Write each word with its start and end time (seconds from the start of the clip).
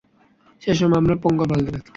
সে 0.61 0.71
সময় 0.73 0.99
আমরা 1.01 1.15
পঙ্গপাল 1.23 1.59
খেতাম। 1.65 1.81